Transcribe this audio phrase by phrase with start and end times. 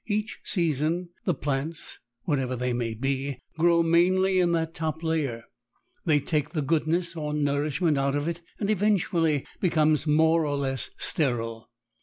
[0.07, 5.43] Each season the plants, whatever they may be, grow mainly in that top layer.
[6.05, 10.57] They take the goodness or nourishment out of it and it eventually becomes more or
[10.57, 11.69] less sterile.